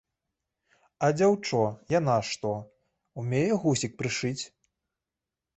А 1.07 1.09
дзяўчо, 1.17 1.59
яна 1.99 2.15
што, 2.31 2.53
умее 3.25 3.47
гузік 3.67 3.93
прышыць? 4.01 4.39